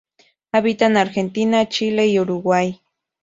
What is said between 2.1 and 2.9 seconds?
Uruguay.